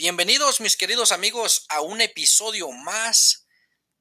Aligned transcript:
Bienvenidos 0.00 0.60
mis 0.60 0.76
queridos 0.76 1.10
amigos 1.10 1.66
a 1.68 1.80
un 1.80 2.00
episodio 2.00 2.70
más 2.70 3.48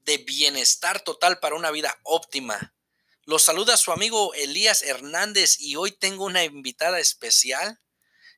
de 0.02 0.20
Bienestar 0.20 1.02
Total 1.02 1.40
para 1.40 1.56
una 1.56 1.72
vida 1.72 2.00
óptima. 2.04 2.76
Los 3.24 3.42
saluda 3.42 3.78
su 3.78 3.92
amigo 3.92 4.32
Elías 4.36 4.84
Hernández 4.84 5.60
y 5.60 5.76
hoy 5.76 5.92
tengo 5.92 6.26
una 6.26 6.44
invitada 6.44 7.00
especial. 7.00 7.82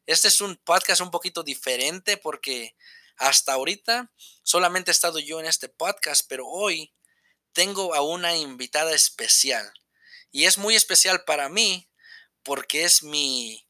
Este 0.06 0.30
es 0.30 0.40
un 0.40 0.56
podcast 0.56 1.02
un 1.02 1.12
poquito 1.12 1.44
diferente 1.44 2.16
porque 2.16 2.78
hasta 3.18 3.52
ahorita 3.52 4.10
solamente 4.42 4.92
he 4.92 4.94
estado 4.94 5.20
yo 5.20 5.42
en 5.42 5.46
este 5.46 5.68
podcast, 5.68 6.28
pero 6.30 6.48
hoy 6.48 6.94
tengo 7.52 7.94
a 7.94 8.02
una 8.02 8.38
invitada 8.38 8.96
especial. 8.96 9.70
Y 10.32 10.46
es 10.46 10.58
muy 10.58 10.78
especial 10.78 11.26
para 11.26 11.50
mí 11.50 11.90
porque 12.42 12.86
es 12.86 13.04
mi, 13.04 13.68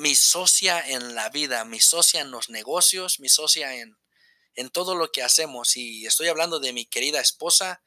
mi 0.00 0.14
socia 0.14 0.80
en 0.80 1.14
la 1.14 1.28
vida, 1.28 1.66
mi 1.66 1.78
socia 1.78 2.22
en 2.22 2.30
los 2.30 2.48
negocios, 2.48 3.20
mi 3.20 3.28
socia 3.28 3.76
en, 3.76 3.98
en 4.54 4.70
todo 4.70 4.94
lo 4.94 5.12
que 5.12 5.22
hacemos. 5.22 5.76
Y 5.76 6.06
estoy 6.06 6.28
hablando 6.28 6.58
de 6.58 6.72
mi 6.72 6.86
querida 6.86 7.20
esposa, 7.20 7.82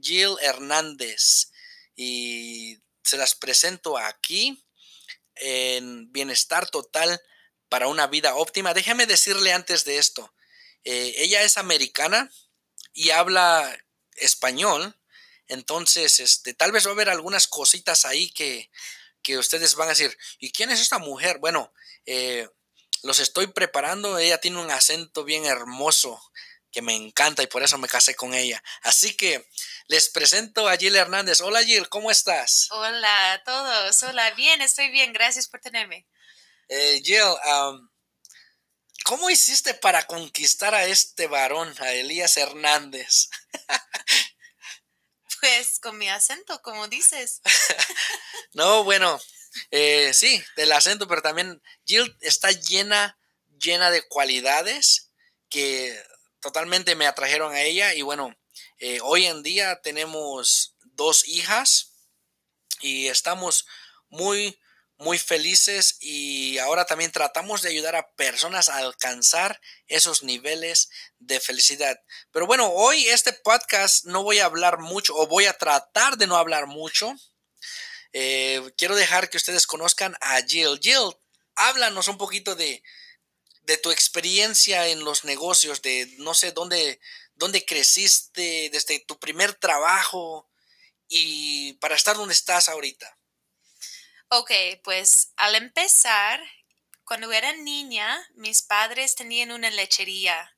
Jill 0.00 0.36
Hernández. 0.40 1.50
Y 1.96 2.78
se 3.02 3.16
las 3.16 3.34
presento 3.34 3.98
aquí 3.98 4.64
en 5.34 6.12
Bienestar 6.12 6.70
Total 6.70 7.20
para 7.68 7.88
una 7.88 8.06
vida 8.06 8.36
óptima. 8.36 8.72
Déjeme 8.72 9.06
decirle 9.06 9.52
antes 9.52 9.84
de 9.84 9.98
esto, 9.98 10.32
eh, 10.84 11.14
ella 11.18 11.42
es 11.42 11.56
americana 11.56 12.30
y 12.92 13.10
habla 13.10 13.76
español. 14.12 14.96
Entonces, 15.48 16.20
este, 16.20 16.54
tal 16.54 16.70
vez 16.70 16.86
va 16.86 16.90
a 16.90 16.94
haber 16.94 17.08
algunas 17.08 17.48
cositas 17.48 18.04
ahí 18.04 18.30
que, 18.30 18.70
que 19.26 19.38
ustedes 19.38 19.74
van 19.74 19.88
a 19.88 19.90
decir, 19.90 20.16
¿y 20.38 20.52
quién 20.52 20.70
es 20.70 20.80
esta 20.80 20.98
mujer? 20.98 21.38
Bueno, 21.38 21.72
eh, 22.04 22.48
los 23.02 23.18
estoy 23.18 23.48
preparando, 23.48 24.18
ella 24.18 24.38
tiene 24.38 24.60
un 24.60 24.70
acento 24.70 25.24
bien 25.24 25.46
hermoso 25.46 26.22
que 26.70 26.80
me 26.80 26.94
encanta 26.94 27.42
y 27.42 27.48
por 27.48 27.64
eso 27.64 27.76
me 27.76 27.88
casé 27.88 28.14
con 28.14 28.34
ella. 28.34 28.62
Así 28.82 29.16
que 29.16 29.44
les 29.88 30.10
presento 30.10 30.68
a 30.68 30.76
Jill 30.76 30.94
Hernández. 30.94 31.40
Hola 31.40 31.64
Jill, 31.64 31.88
¿cómo 31.88 32.12
estás? 32.12 32.68
Hola 32.70 33.32
a 33.32 33.42
todos, 33.42 34.00
hola, 34.04 34.30
bien, 34.34 34.62
estoy 34.62 34.90
bien, 34.90 35.12
gracias 35.12 35.48
por 35.48 35.60
tenerme. 35.60 36.06
Eh, 36.68 37.02
Jill, 37.04 37.34
¿cómo 39.02 39.28
hiciste 39.28 39.74
para 39.74 40.06
conquistar 40.06 40.72
a 40.72 40.84
este 40.84 41.26
varón, 41.26 41.74
a 41.80 41.90
Elías 41.90 42.36
Hernández? 42.36 43.28
Pues 45.40 45.78
con 45.80 45.98
mi 45.98 46.08
acento, 46.08 46.60
como 46.62 46.88
dices. 46.88 47.40
no, 48.54 48.84
bueno, 48.84 49.20
eh, 49.70 50.12
sí, 50.14 50.42
del 50.56 50.72
acento, 50.72 51.06
pero 51.08 51.22
también 51.22 51.62
Jill 51.84 52.16
está 52.20 52.50
llena, 52.50 53.18
llena 53.58 53.90
de 53.90 54.02
cualidades 54.02 55.10
que 55.48 55.96
totalmente 56.40 56.94
me 56.94 57.06
atrajeron 57.06 57.52
a 57.52 57.62
ella 57.62 57.94
y 57.94 58.02
bueno, 58.02 58.36
eh, 58.78 59.00
hoy 59.02 59.26
en 59.26 59.42
día 59.42 59.80
tenemos 59.82 60.76
dos 60.84 61.26
hijas 61.26 61.92
y 62.80 63.08
estamos 63.08 63.66
muy, 64.08 64.58
muy 64.98 65.18
felices 65.18 65.96
y 66.00 66.58
ahora 66.58 66.86
también 66.86 67.12
tratamos 67.12 67.62
de 67.62 67.68
ayudar 67.68 67.96
a 67.96 68.10
personas 68.12 68.68
a 68.68 68.78
alcanzar 68.78 69.60
esos 69.88 70.22
niveles 70.22 70.88
de 71.18 71.38
felicidad. 71.40 72.00
Pero 72.30 72.46
bueno, 72.46 72.70
hoy 72.70 73.06
este 73.08 73.32
podcast 73.32 74.06
no 74.06 74.22
voy 74.22 74.38
a 74.38 74.46
hablar 74.46 74.78
mucho 74.78 75.14
o 75.14 75.26
voy 75.26 75.44
a 75.44 75.56
tratar 75.56 76.16
de 76.16 76.26
no 76.26 76.36
hablar 76.36 76.66
mucho. 76.66 77.14
Eh, 78.12 78.62
quiero 78.78 78.96
dejar 78.96 79.28
que 79.28 79.36
ustedes 79.36 79.66
conozcan 79.66 80.16
a 80.20 80.40
Jill. 80.42 80.78
Jill, 80.80 81.14
háblanos 81.54 82.08
un 82.08 82.16
poquito 82.16 82.54
de, 82.54 82.82
de 83.62 83.76
tu 83.76 83.90
experiencia 83.90 84.88
en 84.88 85.04
los 85.04 85.24
negocios, 85.24 85.82
de 85.82 86.14
no 86.18 86.32
sé 86.32 86.52
dónde, 86.52 87.00
dónde 87.34 87.64
creciste, 87.66 88.70
desde 88.72 89.00
tu 89.00 89.18
primer 89.18 89.54
trabajo 89.54 90.48
y 91.08 91.74
para 91.74 91.96
estar 91.96 92.16
donde 92.16 92.34
estás 92.34 92.68
ahorita. 92.70 93.18
Ok, 94.28 94.50
pues 94.82 95.32
al 95.36 95.54
empezar, 95.54 96.40
cuando 97.04 97.32
era 97.32 97.52
niña, 97.52 98.18
mis 98.34 98.62
padres 98.62 99.14
tenían 99.14 99.52
una 99.52 99.70
lechería 99.70 100.56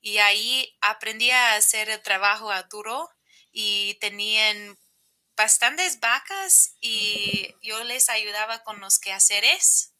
y 0.00 0.18
ahí 0.18 0.76
aprendí 0.80 1.30
a 1.30 1.54
hacer 1.54 1.90
el 1.90 2.02
trabajo 2.02 2.50
a 2.52 2.64
duro 2.64 3.08
y 3.52 3.96
tenían 4.00 4.78
bastantes 5.36 6.00
vacas 6.00 6.74
y 6.80 7.54
yo 7.62 7.84
les 7.84 8.10
ayudaba 8.10 8.64
con 8.64 8.80
los 8.80 8.98
quehaceres, 8.98 9.94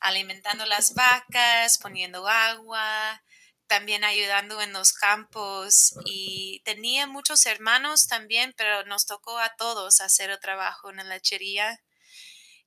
alimentando 0.00 0.66
las 0.66 0.94
vacas, 0.94 1.78
poniendo 1.78 2.28
agua, 2.28 3.22
también 3.68 4.04
ayudando 4.04 4.62
en 4.62 4.72
los 4.72 4.92
campos 4.94 5.94
y 6.06 6.62
tenía 6.64 7.06
muchos 7.06 7.46
hermanos 7.46 8.08
también, 8.08 8.54
pero 8.56 8.84
nos 8.86 9.06
tocó 9.06 9.38
a 9.38 9.56
todos 9.56 10.00
hacer 10.00 10.30
el 10.30 10.40
trabajo 10.40 10.90
en 10.90 10.98
la 10.98 11.04
lechería 11.04 11.80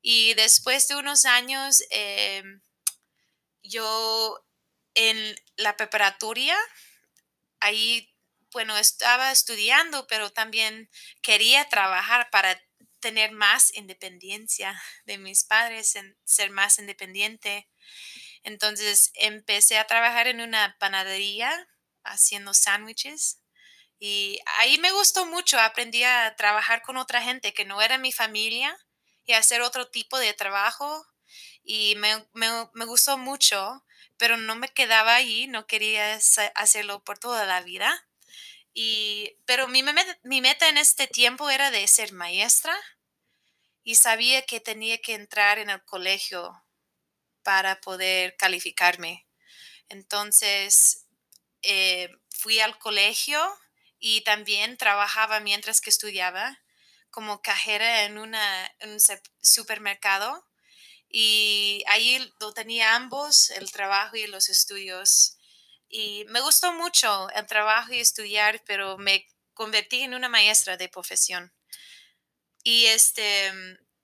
y 0.10 0.36
después 0.36 0.88
de 0.88 0.96
unos 0.96 1.26
años, 1.26 1.84
eh, 1.90 2.42
yo 3.62 4.42
en 4.94 5.36
la 5.58 5.76
preparatoria, 5.76 6.58
ahí, 7.60 8.16
bueno, 8.54 8.78
estaba 8.78 9.34
estudiando, 9.34 10.08
pero 10.08 10.30
también 10.30 10.90
quería 11.22 11.68
trabajar 11.68 12.30
para 12.30 12.58
tener 13.02 13.34
más 13.34 13.76
independencia 13.76 14.82
de 15.04 15.18
mis 15.18 15.44
padres, 15.44 15.98
en 15.98 16.18
ser 16.24 16.52
más 16.52 16.80
independiente. 16.80 17.68
Entonces 18.44 19.12
empecé 19.16 19.78
a 19.78 19.88
trabajar 19.88 20.28
en 20.28 20.40
una 20.40 20.78
panadería 20.80 21.68
haciendo 22.06 22.54
sándwiches 22.54 23.42
y 24.00 24.40
ahí 24.58 24.78
me 24.78 24.92
gustó 24.94 25.26
mucho, 25.26 25.60
aprendí 25.60 26.06
a 26.06 26.34
trabajar 26.38 26.82
con 26.82 26.96
otra 26.96 27.22
gente 27.22 27.54
que 27.54 27.66
no 27.66 27.82
era 27.82 27.98
mi 27.98 28.14
familia 28.14 28.78
y 29.28 29.34
hacer 29.34 29.62
otro 29.62 29.88
tipo 29.90 30.18
de 30.18 30.34
trabajo 30.34 31.06
y 31.64 31.96
me, 31.98 32.86
gustó 32.86 33.18
mucho, 33.18 33.86
pero 34.18 34.38
no 34.38 34.56
me 34.56 34.70
quedaba 34.70 35.16
ahí, 35.16 35.48
no 35.48 35.68
quería 35.68 36.18
hacerlo 36.56 37.04
por 37.04 37.20
toda 37.20 37.46
la 37.46 37.62
vida. 37.62 38.08
Y, 38.74 39.38
pero 39.46 39.68
mi, 39.68 39.84
mi 40.24 40.42
meta 40.42 40.70
en 40.70 40.78
este 40.78 41.08
tiempo 41.08 41.50
era 41.50 41.72
de 41.72 41.86
ser 41.88 42.14
maestra 42.14 42.76
y 43.84 43.96
sabía 43.96 44.44
que 44.44 44.62
tenía 44.62 44.98
que 45.00 45.14
entrar 45.14 45.60
en 45.60 45.70
el 45.70 45.84
colegio 45.84 46.64
para 47.44 47.82
poder 47.82 48.38
calificarme. 48.38 49.28
Entonces, 49.90 51.06
eh, 51.64 52.10
fui 52.30 52.62
al 52.62 52.78
colegio 52.80 53.42
y 54.00 54.22
también 54.22 54.78
trabajaba 54.78 55.42
mientras 55.42 55.82
que 55.82 55.90
estudiaba 55.90 56.62
como 57.18 57.42
cajera 57.42 58.04
en, 58.04 58.20
una, 58.20 58.72
un 58.84 59.00
supermercado 59.42 60.48
y 61.10 61.84
ahí 61.88 62.32
lo 62.40 62.54
tenía 62.54 62.94
ambos, 62.94 63.50
el 63.50 63.72
trabajo 63.72 64.18
y 64.18 64.28
los 64.28 64.50
estudios. 64.50 65.36
Y 65.90 66.26
me 66.30 66.42
gustó 66.42 66.74
mucho 66.74 67.28
el 67.32 67.48
trabajo 67.48 67.92
y 67.92 68.00
estudiar, 68.02 68.62
pero 68.68 69.00
me 69.00 69.26
convertí 69.56 70.02
en 70.02 70.14
una 70.14 70.30
maestra 70.30 70.78
de 70.78 70.90
profesión. 70.90 71.52
Y 72.62 72.86
este, 72.86 73.52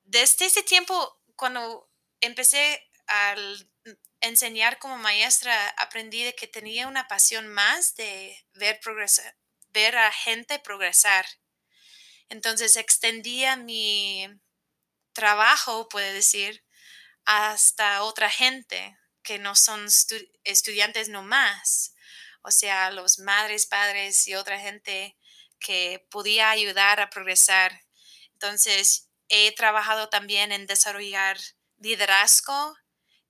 desde 0.06 0.46
ese 0.46 0.64
tiempo, 0.64 1.22
cuando 1.36 1.88
empecé 2.20 2.90
a 3.06 3.36
enseñar 4.22 4.80
como 4.80 4.98
maestra, 4.98 5.70
aprendí 5.78 6.24
de 6.24 6.34
que 6.34 6.48
tenía 6.48 6.88
una 6.88 7.08
pasión 7.08 7.48
más 7.48 7.94
de 7.94 8.44
ver, 8.56 8.80
progresar, 8.80 9.38
ver 9.70 9.98
a 10.00 10.12
gente 10.12 10.58
progresar 10.58 11.28
entonces 12.34 12.76
extendía 12.78 13.56
mi 13.56 14.28
trabajo, 15.14 15.88
puede 15.88 16.14
decir, 16.14 16.66
hasta 17.26 18.02
otra 18.02 18.30
gente 18.32 18.98
que 19.22 19.38
no 19.38 19.56
son 19.56 19.88
estudiantes 20.44 21.10
nomás, 21.10 21.94
o 22.42 22.50
sea, 22.50 22.90
los 22.90 23.20
madres, 23.20 23.68
padres 23.68 24.28
y 24.28 24.34
otra 24.34 24.60
gente 24.60 25.16
que 25.60 26.06
podía 26.10 26.50
ayudar 26.50 27.00
a 27.00 27.12
progresar. 27.12 27.84
Entonces, 28.34 29.10
he 29.30 29.54
trabajado 29.54 30.10
también 30.10 30.52
en 30.52 30.66
desarrollar 30.66 31.38
liderazgo 31.78 32.76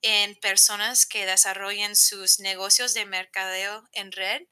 en 0.01 0.35
personas 0.35 1.05
que 1.05 1.25
desarrollen 1.25 1.97
sus 1.97 2.39
negocios 2.39 2.93
de 2.93 3.05
mercadeo 3.05 3.83
en 3.91 4.13
red 4.13 4.43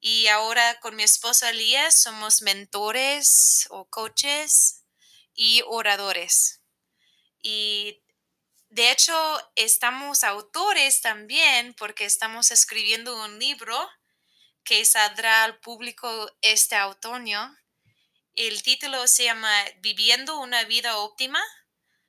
y 0.00 0.28
ahora 0.28 0.80
con 0.80 0.96
mi 0.96 1.02
esposa 1.02 1.52
Lía 1.52 1.90
somos 1.90 2.40
mentores 2.40 3.66
o 3.70 3.88
coaches 3.90 4.84
y 5.34 5.62
oradores. 5.66 6.62
Y 7.42 8.02
de 8.70 8.90
hecho 8.90 9.14
estamos 9.56 10.24
autores 10.24 11.02
también 11.02 11.74
porque 11.74 12.06
estamos 12.06 12.50
escribiendo 12.50 13.22
un 13.24 13.38
libro 13.38 13.76
que 14.64 14.84
saldrá 14.84 15.44
al 15.44 15.60
público 15.60 16.30
este 16.40 16.80
otoño. 16.82 17.54
El 18.34 18.62
título 18.62 19.06
se 19.06 19.24
llama 19.24 19.52
Viviendo 19.80 20.38
una 20.38 20.64
vida 20.64 20.96
óptima, 20.96 21.42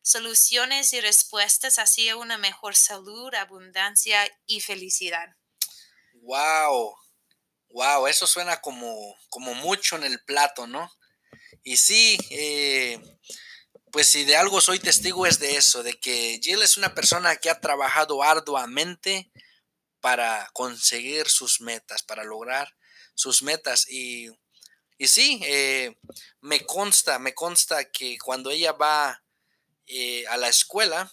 soluciones 0.01 0.93
y 0.93 1.01
respuestas 1.01 1.77
hacia 1.77 2.15
una 2.15 2.37
mejor 2.37 2.75
salud, 2.75 3.33
abundancia 3.33 4.29
y 4.45 4.61
felicidad. 4.61 5.35
Wow, 6.13 6.95
wow, 7.73 8.07
eso 8.07 8.27
suena 8.27 8.61
como, 8.61 9.15
como 9.29 9.53
mucho 9.55 9.95
en 9.95 10.03
el 10.03 10.23
plato, 10.23 10.67
¿no? 10.67 10.91
Y 11.63 11.77
sí, 11.77 12.17
eh, 12.31 12.99
pues 13.91 14.07
si 14.07 14.23
de 14.23 14.35
algo 14.35 14.61
soy 14.61 14.79
testigo 14.79 15.25
es 15.25 15.39
de 15.39 15.57
eso, 15.57 15.83
de 15.83 15.99
que 15.99 16.39
Jill 16.41 16.61
es 16.61 16.77
una 16.77 16.93
persona 16.95 17.35
que 17.35 17.49
ha 17.49 17.59
trabajado 17.59 18.23
arduamente 18.23 19.31
para 19.99 20.49
conseguir 20.53 21.27
sus 21.27 21.61
metas, 21.61 22.03
para 22.03 22.23
lograr 22.23 22.75
sus 23.13 23.43
metas. 23.43 23.87
Y, 23.89 24.29
y 24.97 25.07
sí, 25.07 25.41
eh, 25.43 25.97
me 26.39 26.65
consta, 26.65 27.19
me 27.19 27.33
consta 27.33 27.91
que 27.91 28.17
cuando 28.17 28.49
ella 28.49 28.71
va 28.71 29.23
eh, 29.87 30.25
a 30.27 30.37
la 30.37 30.47
escuela, 30.47 31.11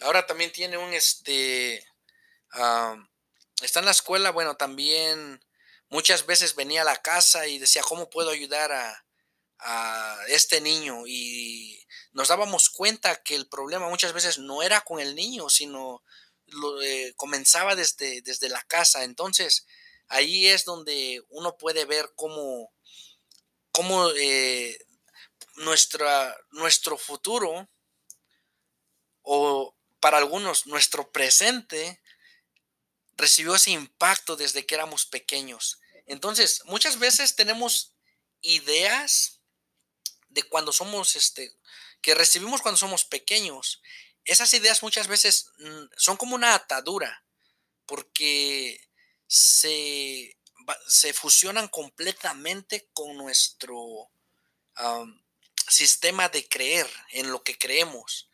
ahora 0.00 0.26
también 0.26 0.52
tiene 0.52 0.78
un, 0.78 0.92
este, 0.94 1.84
está 3.60 3.80
en 3.80 3.84
la 3.84 3.90
escuela, 3.90 4.30
bueno, 4.30 4.56
también 4.56 5.40
muchas 5.92 6.24
veces 6.24 6.56
venía 6.56 6.80
a 6.82 6.86
la 6.86 7.02
casa 7.02 7.46
y 7.46 7.58
decía, 7.58 7.82
¿cómo 7.82 8.08
puedo 8.08 8.30
ayudar 8.30 8.72
a, 8.72 9.04
este 10.28 10.60
niño? 10.60 11.06
Y 11.06 11.86
nos 12.12 12.28
dábamos 12.28 12.70
cuenta 12.70 13.22
que 13.22 13.36
el 13.36 13.46
problema 13.46 13.88
muchas 13.88 14.12
veces 14.12 14.38
no 14.38 14.62
era 14.62 14.80
con 14.80 14.98
el 14.98 15.14
niño, 15.14 15.48
sino 15.50 16.02
eh, 16.82 17.12
comenzaba 17.16 17.76
desde, 17.76 18.22
desde 18.22 18.48
la 18.48 18.62
casa. 18.62 19.04
Entonces, 19.04 19.66
ahí 20.08 20.48
es 20.48 20.64
donde 20.64 21.22
uno 21.28 21.56
puede 21.58 21.84
ver 21.84 22.10
cómo, 22.16 22.72
cómo 23.70 24.08
eh, 24.16 24.78
nuestra, 25.56 26.36
nuestro 26.50 26.96
futuro 26.96 27.68
o 29.20 29.76
para 30.00 30.18
algunos 30.18 30.66
nuestro 30.66 31.12
presente 31.12 32.02
recibió 33.12 33.54
ese 33.54 33.70
impacto 33.70 34.36
desde 34.36 34.66
que 34.66 34.74
éramos 34.74 35.06
pequeños. 35.06 35.81
Entonces, 36.06 36.62
muchas 36.66 36.98
veces 36.98 37.36
tenemos 37.36 37.94
ideas 38.40 39.40
de 40.28 40.42
cuando 40.44 40.72
somos, 40.72 41.16
este, 41.16 41.56
que 42.00 42.14
recibimos 42.14 42.62
cuando 42.62 42.78
somos 42.78 43.04
pequeños. 43.04 43.82
Esas 44.24 44.52
ideas 44.54 44.82
muchas 44.82 45.08
veces 45.08 45.50
mm, 45.58 45.84
son 45.96 46.16
como 46.16 46.34
una 46.34 46.54
atadura, 46.54 47.24
porque 47.86 48.88
se, 49.26 50.38
se 50.88 51.12
fusionan 51.12 51.68
completamente 51.68 52.88
con 52.92 53.16
nuestro 53.16 54.10
sistema 55.68 56.28
de 56.28 56.48
creer 56.48 56.88
en 57.10 57.30
lo 57.30 57.42
que 57.42 57.58
creemos. 57.58 58.30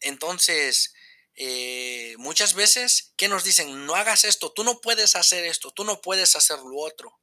Entonces, 0.00 0.94
eh, 1.36 2.14
muchas 2.18 2.54
veces, 2.54 3.12
¿qué 3.16 3.28
nos 3.28 3.44
dicen? 3.44 3.86
No 3.86 3.94
hagas 3.94 4.24
esto, 4.24 4.52
tú 4.52 4.64
no 4.64 4.80
puedes 4.80 5.16
hacer 5.16 5.44
esto, 5.44 5.70
tú 5.70 5.84
no 5.84 6.00
puedes 6.00 6.34
hacer 6.36 6.58
lo 6.58 6.78
otro. 6.78 7.20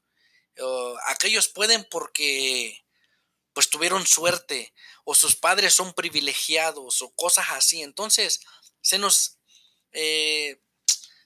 aquellos 1.07 1.47
pueden 1.47 1.85
porque 1.89 2.83
pues 3.53 3.69
tuvieron 3.69 4.05
suerte 4.05 4.73
o 5.05 5.15
sus 5.15 5.35
padres 5.35 5.73
son 5.73 5.93
privilegiados 5.93 7.01
o 7.01 7.13
cosas 7.15 7.47
así. 7.51 7.81
Entonces, 7.81 8.41
se 8.81 8.97
nos, 8.97 9.37
eh, 9.91 10.59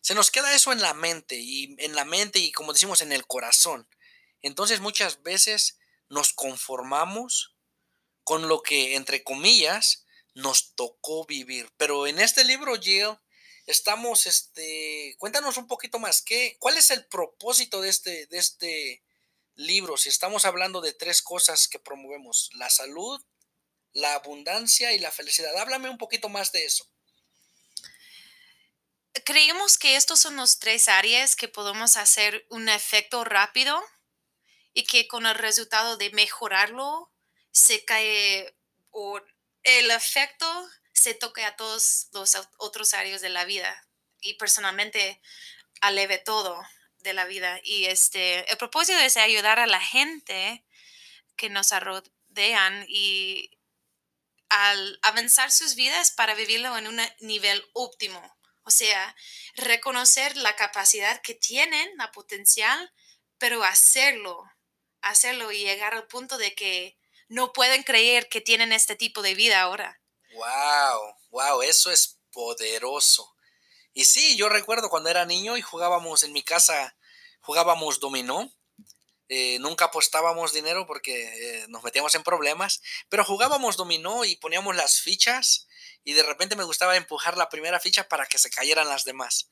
se 0.02 0.14
nos 0.14 0.32
queda 0.32 0.54
eso 0.54 0.72
en 0.72 0.82
la 0.82 0.94
mente 0.94 1.38
y 1.38 1.76
en 1.80 1.96
la 1.96 2.06
mente 2.06 2.40
y 2.40 2.52
como 2.52 2.74
decimos 2.74 3.02
en 3.02 3.12
el 3.12 3.26
corazón. 3.26 3.88
Entonces 4.42 4.80
muchas 4.80 5.24
veces 5.24 5.80
nos 6.10 6.34
conformamos 6.34 7.56
con 8.24 8.48
lo 8.48 8.62
que, 8.62 8.96
entre 8.96 9.24
comillas, 9.24 10.06
nos 10.38 10.76
tocó 10.76 11.26
vivir. 11.26 11.68
Pero 11.78 12.06
en 12.06 12.20
este 12.20 12.46
libro, 12.46 12.80
Jill, 12.80 13.18
estamos, 13.66 14.28
este, 14.28 15.16
cuéntanos 15.18 15.58
un 15.58 15.68
poquito 15.68 15.98
más, 15.98 16.22
¿qué, 16.22 16.58
¿cuál 16.60 16.78
es 16.78 16.92
el 16.92 17.06
propósito 17.08 17.82
de 17.82 17.90
este, 17.90 18.28
de 18.28 18.38
este 18.38 19.04
libro? 19.56 19.98
Si 19.98 20.10
estamos 20.10 20.46
hablando 20.46 20.80
de 20.80 20.94
tres 20.94 21.24
cosas 21.24 21.68
que 21.68 21.80
promovemos, 21.80 22.52
la 22.54 22.70
salud, 22.70 23.20
la 23.94 24.14
abundancia 24.14 24.94
y 24.94 25.00
la 25.00 25.12
felicidad. 25.12 25.58
Háblame 25.58 25.90
un 25.90 25.98
poquito 25.98 26.30
más 26.30 26.52
de 26.52 26.66
eso. 26.66 26.88
Creemos 29.26 29.80
que 29.80 29.96
estos 29.96 30.20
son 30.20 30.36
los 30.36 30.60
tres 30.60 30.88
áreas 30.88 31.36
que 31.36 31.48
podemos 31.48 31.98
hacer 31.98 32.46
un 32.52 32.70
efecto 32.70 33.24
rápido 33.24 33.84
y 34.72 34.84
que 34.84 35.08
con 35.08 35.26
el 35.26 35.34
resultado 35.34 35.98
de 35.98 36.12
mejorarlo 36.12 37.12
se 37.50 37.84
cae 37.84 38.56
o 38.92 39.20
el 39.68 39.92
efecto 39.92 40.70
se 40.94 41.14
toque 41.14 41.44
a 41.44 41.56
todos 41.56 42.08
los 42.14 42.38
otros 42.58 42.94
áreas 42.94 43.22
de 43.22 43.30
la 43.30 43.44
vida 43.44 43.86
y 44.22 44.36
personalmente 44.36 45.22
aleve 45.82 46.18
todo 46.18 46.66
de 47.00 47.14
la 47.14 47.26
vida. 47.26 47.60
Y 47.64 47.86
este, 47.86 48.50
el 48.50 48.58
propósito 48.58 48.98
es 49.00 49.18
ayudar 49.18 49.60
a 49.60 49.68
la 49.68 49.82
gente 49.82 50.66
que 51.36 51.50
nos 51.50 51.72
rodean 51.72 52.86
y 52.88 53.52
al 54.50 55.00
avanzar 55.02 55.52
sus 55.52 55.76
vidas 55.76 56.12
para 56.12 56.34
vivirlo 56.34 56.78
en 56.78 56.88
un 56.88 57.02
nivel 57.20 57.64
óptimo. 57.74 58.38
O 58.64 58.72
sea, 58.72 59.16
reconocer 59.56 60.38
la 60.38 60.56
capacidad 60.56 61.22
que 61.22 61.34
tienen, 61.34 61.90
la 61.98 62.12
potencial, 62.12 62.94
pero 63.38 63.64
hacerlo, 63.64 64.50
hacerlo 65.02 65.52
y 65.52 65.60
llegar 65.60 65.94
al 65.94 66.08
punto 66.08 66.38
de 66.38 66.56
que 66.56 66.98
no 67.28 67.54
pueden 67.54 67.84
creer 67.84 68.30
que 68.30 68.42
tienen 68.42 68.72
este 68.72 68.96
tipo 68.96 69.22
de 69.22 69.36
vida 69.36 69.62
ahora. 69.62 70.02
Wow, 70.34 71.16
wow, 71.32 71.62
eso 71.62 71.92
es 71.92 72.20
poderoso. 72.32 73.36
Y 73.94 74.06
sí, 74.06 74.38
yo 74.38 74.50
recuerdo 74.50 74.90
cuando 74.90 75.10
era 75.10 75.26
niño 75.26 75.58
y 75.58 75.62
jugábamos 75.62 76.24
en 76.24 76.32
mi 76.32 76.44
casa, 76.44 76.96
jugábamos 77.42 78.00
dominó. 78.00 78.54
Eh, 79.30 79.58
nunca 79.60 79.86
apostábamos 79.86 80.54
dinero 80.54 80.86
porque 80.86 81.24
eh, 81.62 81.66
nos 81.68 81.84
metíamos 81.84 82.16
en 82.16 82.24
problemas, 82.24 82.82
pero 83.10 83.26
jugábamos 83.26 83.76
dominó 83.76 84.24
y 84.24 84.38
poníamos 84.38 84.76
las 84.76 85.02
fichas 85.02 85.68
y 86.04 86.14
de 86.14 86.24
repente 86.24 86.56
me 86.56 86.64
gustaba 86.64 86.96
empujar 86.96 87.36
la 87.36 87.50
primera 87.50 87.80
ficha 87.80 88.08
para 88.08 88.26
que 88.26 88.38
se 88.38 88.50
cayeran 88.50 88.88
las 88.88 89.04
demás. 89.04 89.50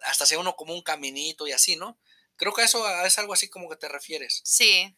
Hasta 0.00 0.24
hacía 0.24 0.38
uno 0.38 0.56
como 0.56 0.72
un 0.72 0.82
caminito 0.82 1.46
y 1.46 1.52
así, 1.52 1.76
¿no? 1.76 1.98
Creo 2.36 2.54
que 2.54 2.62
eso 2.62 2.88
es 3.04 3.18
algo 3.18 3.34
así 3.34 3.50
como 3.50 3.68
que 3.68 3.76
te 3.76 3.88
refieres. 3.88 4.40
Sí. 4.44 4.96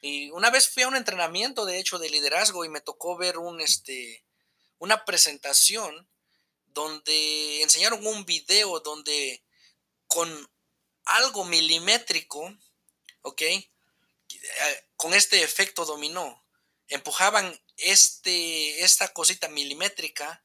Y 0.00 0.30
una 0.30 0.50
vez 0.50 0.68
fui 0.68 0.82
a 0.82 0.88
un 0.88 0.96
entrenamiento, 0.96 1.64
de 1.64 1.78
hecho, 1.78 1.98
de 1.98 2.10
liderazgo 2.10 2.64
y 2.64 2.68
me 2.68 2.80
tocó 2.80 3.16
ver 3.16 3.38
un, 3.38 3.60
este, 3.60 4.24
una 4.78 5.04
presentación 5.04 6.08
donde 6.66 7.62
enseñaron 7.62 8.06
un 8.06 8.24
video 8.26 8.80
donde 8.80 9.42
con 10.06 10.50
algo 11.04 11.44
milimétrico, 11.44 12.54
¿ok? 13.22 13.42
Con 14.96 15.14
este 15.14 15.42
efecto 15.42 15.84
dominó, 15.84 16.44
empujaban 16.88 17.58
este, 17.76 18.84
esta 18.84 19.12
cosita 19.12 19.48
milimétrica 19.48 20.44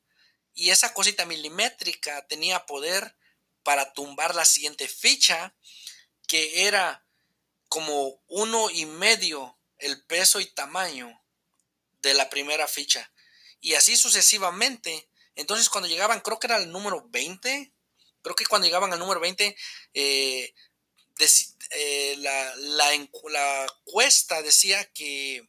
y 0.54 0.70
esa 0.70 0.94
cosita 0.94 1.26
milimétrica 1.26 2.26
tenía 2.28 2.66
poder 2.66 3.16
para 3.64 3.94
tumbar 3.94 4.36
la 4.36 4.46
siguiente 4.46 4.88
ficha 4.88 5.56
que 6.28 6.68
era 6.68 7.06
como 7.72 8.22
uno 8.28 8.70
y 8.70 8.86
medio 8.86 9.58
el 9.78 10.04
peso 10.04 10.42
y 10.42 10.46
tamaño 10.46 11.10
de 12.02 12.14
la 12.14 12.30
primera 12.30 12.68
ficha. 12.68 13.14
Y 13.62 13.76
así 13.76 13.96
sucesivamente. 13.96 15.10
Entonces 15.36 15.70
cuando 15.70 15.88
llegaban, 15.88 16.20
creo 16.20 16.38
que 16.38 16.48
era 16.48 16.58
el 16.58 16.70
número 16.70 17.08
20, 17.08 17.72
creo 18.22 18.36
que 18.36 18.46
cuando 18.46 18.68
llegaban 18.68 18.92
al 18.92 19.00
número 19.00 19.22
20, 19.22 19.56
eh, 19.94 20.54
eh, 21.70 22.16
la, 22.18 22.56
la, 22.58 22.94
encuesta 22.94 24.42
decía 24.42 24.84
que 24.92 25.48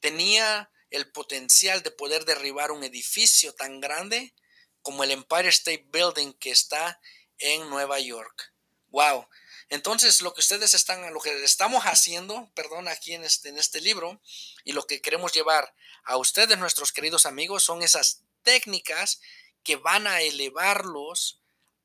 tenía 0.00 0.68
el 0.90 1.12
potencial 1.12 1.84
de 1.84 1.92
poder 1.92 2.24
derribar 2.24 2.72
un 2.72 2.82
edificio 2.82 3.54
tan 3.54 3.80
grande 3.80 4.34
como 4.82 5.04
el 5.04 5.12
Empire 5.12 5.50
State 5.50 5.86
Building 5.92 6.32
que 6.32 6.50
está 6.50 7.00
en 7.38 7.70
Nueva 7.70 8.00
York. 8.00 8.52
Wow. 8.88 9.28
Entonces, 9.68 10.20
lo 10.20 10.32
que 10.32 10.40
ustedes 10.40 10.74
están, 10.74 11.12
lo 11.12 11.20
que 11.20 11.42
estamos 11.42 11.84
haciendo, 11.84 12.50
perdón, 12.54 12.86
aquí 12.88 13.14
en 13.14 13.24
este, 13.24 13.48
en 13.48 13.58
este 13.58 13.80
libro, 13.80 14.20
y 14.64 14.72
lo 14.72 14.86
que 14.86 15.00
queremos 15.00 15.32
llevar 15.32 15.74
a 16.04 16.16
ustedes, 16.16 16.56
nuestros 16.58 16.92
queridos 16.92 17.26
amigos, 17.26 17.64
son 17.64 17.82
esas 17.82 18.22
técnicas 18.42 19.20
que 19.64 19.76
van 19.76 20.06
a 20.06 20.20
elevarlos 20.20 21.40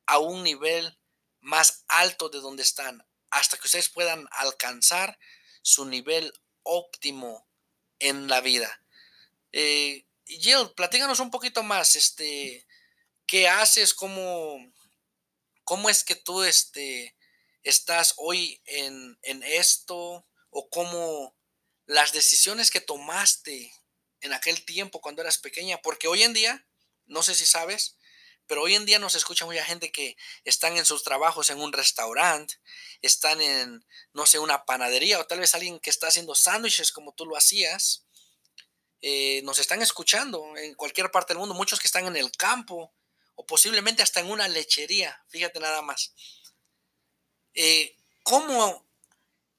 a 0.06 0.20
un 0.20 0.44
nivel 0.44 1.00
más 1.40 1.84
alto 1.88 2.30
de 2.30 2.40
donde 2.40 2.62
están, 2.62 3.04
hasta 3.32 3.58
que 3.58 3.66
ustedes 3.66 3.90
puedan 3.90 4.28
alcanzar 4.32 5.18
su 5.64 5.86
nivel 5.86 6.34
óptimo 6.62 7.48
en 7.98 8.28
la 8.28 8.42
vida. 8.42 8.84
Eh, 9.52 10.06
Jill, 10.26 10.72
platícanos 10.76 11.20
un 11.20 11.32
poquito 11.32 11.64
más, 11.64 11.96
este, 11.96 12.68
¿qué 13.26 13.48
haces? 13.48 13.94
¿Cómo, 13.94 14.72
cómo 15.64 15.90
es 15.90 16.04
que 16.04 16.16
tú, 16.16 16.44
este, 16.44 17.16
estás 17.64 18.14
hoy 18.18 18.62
en, 18.66 19.18
esto 19.44 20.28
o 20.50 20.70
cómo 20.70 21.36
las 21.86 22.14
decisiones 22.14 22.72
que 22.72 22.82
tomaste 22.82 23.72
en 24.22 24.34
aquel 24.34 24.64
tiempo 24.66 25.02
cuando 25.02 25.22
eras 25.22 25.38
pequeña? 25.38 25.82
Porque 25.82 26.08
hoy 26.08 26.24
en 26.24 26.34
día, 26.34 26.66
no 27.06 27.24
sé 27.24 27.36
si 27.36 27.46
sabes, 27.46 27.98
pero 28.48 28.64
hoy 28.64 28.76
en 28.76 28.86
día 28.86 29.00
nos 29.00 29.16
escucha 29.16 29.46
mucha 29.46 29.64
gente 29.64 29.92
que 29.92 30.18
están 30.44 30.76
en 30.76 30.86
sus 30.86 31.04
trabajos 31.04 31.50
en 31.50 31.62
un 31.62 31.72
restaurante, 31.72 32.56
están 33.02 33.42
en, 33.42 33.86
no 34.14 34.26
sé, 34.26 34.40
una 34.40 34.66
panadería 34.66 35.20
o 35.20 35.26
tal 35.26 35.40
vez 35.40 35.56
alguien 35.56 35.80
que 35.80 35.90
está 35.90 36.08
haciendo 36.08 36.36
sándwiches 36.36 36.92
como 36.92 37.14
tú 37.14 37.26
lo 37.26 37.38
hacías. 37.38 38.06
Eh, 39.04 39.42
nos 39.44 39.58
están 39.58 39.82
escuchando 39.82 40.56
en 40.58 40.76
cualquier 40.76 41.10
parte 41.12 41.34
del 41.34 41.40
mundo, 41.40 41.56
muchos 41.56 41.80
que 41.80 41.88
están 41.88 42.06
en 42.06 42.16
el 42.18 42.32
campo 42.34 42.94
o 43.36 43.46
posiblemente 43.46 44.04
hasta 44.04 44.20
en 44.20 44.30
una 44.30 44.48
lechería, 44.48 45.24
fíjate 45.30 45.60
nada 45.60 45.82
más. 45.82 46.14
Eh, 47.54 47.96
¿Cómo 48.24 48.86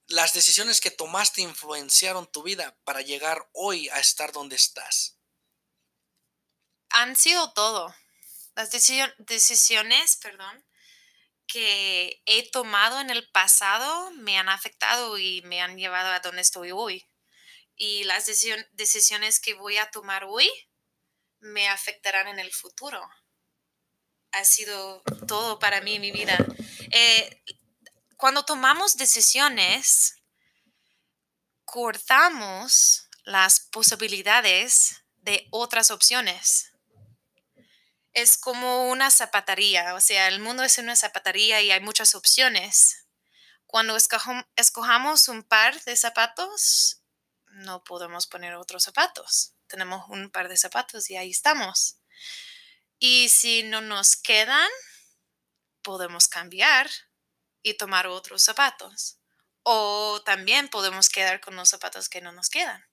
las 0.07 0.33
decisiones 0.35 0.81
que 0.81 0.91
tomaste 0.91 1.43
influenciaron 1.43 2.31
tu 2.31 2.43
vida 2.43 2.77
para 2.85 3.01
llegar 3.01 3.49
hoy 3.53 3.89
a 3.89 3.99
estar 3.99 4.33
donde 4.33 4.57
estás? 4.57 5.17
Han 6.91 7.17
sido 7.17 7.53
todo. 7.53 7.95
Las 8.55 8.71
decisiones, 8.71 10.17
perdón, 10.17 10.65
que 11.47 12.23
he 12.27 12.51
tomado 12.51 13.01
en 13.01 13.11
el 13.11 13.31
pasado 13.31 14.11
me 14.13 14.39
han 14.39 14.49
afectado 14.49 15.19
y 15.19 15.43
me 15.43 15.61
han 15.61 15.77
llevado 15.77 16.11
a 16.11 16.21
donde 16.21 16.43
estoy 16.43 16.71
hoy. 16.71 17.07
Y 17.77 18.05
las 18.05 18.27
decisiones 18.73 19.41
que 19.41 19.55
voy 19.55 19.79
a 19.79 19.91
tomar 19.91 20.25
hoy 20.25 20.51
me 21.41 21.69
afectarán 21.69 22.29
en 22.29 22.39
el 22.39 22.53
futuro. 22.53 23.03
Ha 24.33 24.45
sido 24.45 25.03
todo 25.27 25.59
para 25.59 25.81
mí 25.81 25.99
mi 25.99 26.13
vida. 26.13 26.39
Eh, 26.91 27.43
cuando 28.23 28.45
tomamos 28.45 28.97
decisiones, 28.97 30.15
cortamos 31.65 33.09
las 33.25 33.59
posibilidades 33.59 35.03
de 35.17 35.49
otras 35.51 35.91
opciones. 35.91 36.71
Es 38.13 38.39
como 38.39 38.89
una 38.89 39.11
zapatería, 39.11 39.97
o 39.97 40.01
sea, 40.01 40.29
el 40.29 40.39
mundo 40.39 40.63
es 40.63 40.79
una 40.79 40.95
zapatería 40.95 41.63
y 41.63 41.73
hay 41.73 41.81
muchas 41.81 42.15
opciones. 42.15 43.09
Cuando 43.67 43.97
escojamos 43.97 45.27
un 45.27 45.43
par 45.43 45.83
de 45.83 45.97
zapatos, 45.97 47.03
no 47.47 47.83
podemos 47.83 48.29
poner 48.29 48.55
otros 48.55 48.85
zapatos. 48.85 49.57
Tenemos 49.67 50.09
un 50.11 50.31
par 50.31 50.49
de 50.49 50.57
zapatos 50.57 51.11
y 51.11 51.17
ahí 51.17 51.33
estamos. 51.33 51.97
Y 53.01 53.31
si 53.31 53.65
no 53.65 53.81
nos 53.81 54.15
quedan, 54.15 54.71
podemos 55.83 56.29
cambiar 56.29 56.89
y 57.63 57.75
tomar 57.75 58.07
otros 58.07 58.43
zapatos. 58.43 59.19
O 59.63 60.21
también 60.25 60.69
podemos 60.69 61.09
quedar 61.09 61.41
con 61.41 61.55
los 61.57 61.69
zapatos 61.69 62.09
que 62.09 62.21
no 62.21 62.33
nos 62.33 62.49
quedan, 62.51 62.85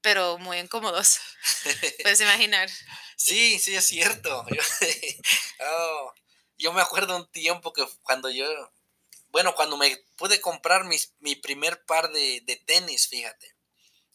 pero 0.00 0.38
muy 0.38 0.58
incómodos. 0.58 1.18
Puedes 2.02 2.20
imaginar. 2.20 2.70
Sí, 3.16 3.58
sí, 3.58 3.74
es 3.74 3.86
cierto. 3.86 4.44
Oh, 5.66 6.12
yo, 6.58 6.72
me 6.72 6.82
acuerdo 6.82 7.16
un 7.16 7.30
tiempo 7.30 7.72
que 7.72 7.86
cuando 8.02 8.28
yo, 8.28 8.44
bueno, 9.28 9.54
cuando 9.54 9.76
me 9.78 9.96
pude 10.16 10.40
comprar 10.40 10.84
mi 10.84 11.36
primer 11.36 11.84
par 11.86 12.10
de, 12.10 12.62
tenis, 12.66 13.08
fíjate. 13.08 13.56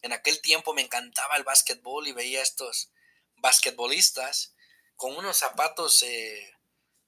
En 0.02 0.12
aquel 0.12 0.40
tiempo 0.40 0.72
me 0.72 0.82
encantaba 0.82 1.36
el 1.36 1.44
básquetbol 1.44 2.06
y 2.06 2.12
veía 2.12 2.40
estos 2.40 2.90
basquetbolistas 3.36 4.54
con 4.96 5.16
unos 5.16 5.38
zapatos 5.38 6.02
eh, 6.02 6.54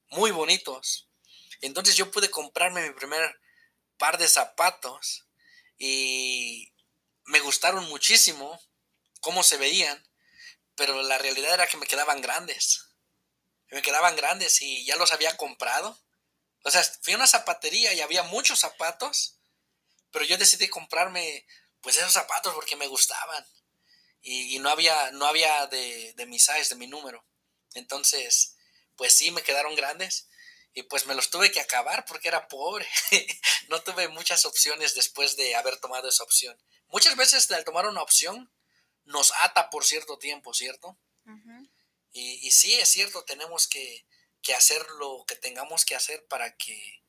muy 0.08 0.30
bonitos 0.30 1.08
entonces 1.62 1.97
yo 1.97 2.11
pude 2.11 2.31
comprarme 2.31 2.87
mi 2.87 2.95
primer 2.95 3.40
par 3.97 4.19
de 4.19 4.28
zapatos 4.28 5.26
y 5.78 6.75
me 7.25 7.40
gustaron 7.40 7.88
muchísimo 7.88 8.61
cómo 9.21 9.42
se 9.42 9.57
veían, 9.57 10.07
pero 10.75 11.02
la 11.02 11.19
realidad 11.19 11.54
era 11.54 11.69
que 11.69 11.76
me 11.76 11.87
quedaban 11.87 12.21
grandes. 12.21 12.88
Me 13.71 13.81
quedaban 13.81 14.16
grandes 14.16 14.61
y 14.61 14.85
ya 14.85 14.97
los 14.97 15.12
había 15.12 15.37
comprado. 15.37 15.99
O 16.64 16.71
sea, 16.71 16.83
fui 17.02 17.14
a 17.14 17.16
una 17.16 17.26
zapatería 17.26 17.92
y 17.92 18.00
había 18.00 18.25
muchos 18.25 18.59
zapatos, 18.59 19.38
pero 20.11 20.25
yo 20.25 20.37
decidí 20.37 20.69
comprarme 20.69 21.47
pues 21.81 21.97
esos 21.97 22.12
zapatos 22.12 22.54
porque 22.54 22.76
me 22.76 22.88
gustaban. 22.88 23.47
Y, 24.21 24.59
no 24.61 24.69
había, 24.69 25.11
no 25.12 25.26
había 25.26 25.66
de, 25.66 26.12
de 26.14 26.26
mi 26.26 26.38
size, 26.38 26.71
de 26.71 26.75
mi 26.76 26.87
número. 26.87 27.25
Entonces, 27.75 28.57
pues 28.95 29.12
sí, 29.12 29.33
me 29.33 29.42
quedaron 29.42 29.75
grandes 29.75 30.28
y 30.75 30.85
pues 30.85 31.07
me 31.07 31.14
los 31.14 31.31
tuve 31.31 31.50
que 31.50 31.61
acabar 31.61 32.05
porque 32.07 32.29
era 32.29 32.49
pobre. 32.49 32.87
no 33.69 33.83
tuve 33.83 34.09
muchas 34.09 34.45
opciones 34.45 34.95
después 34.95 35.37
de 35.37 35.55
haber 35.55 35.79
tomado 35.79 36.09
esa 36.09 36.25
opción. 36.25 36.59
Muchas 36.88 37.17
veces 37.17 37.50
al 37.50 37.64
tomar 37.64 37.87
una 37.87 38.02
opción 38.02 38.50
nos 39.05 39.33
ata 39.43 39.71
por 39.71 39.85
cierto 39.85 40.19
tiempo, 40.19 40.55
¿cierto? 40.55 40.99
y, 42.12 42.50
sí, 42.50 42.73
es 42.75 42.91
cierto, 42.91 43.25
tenemos 43.25 43.67
que, 43.67 44.05
hacer 44.57 44.85
lo 44.99 45.25
que 45.26 45.37
tengamos 45.37 45.85
que 45.85 45.95
hacer 45.95 46.26
para 46.26 46.57
que 46.57 47.02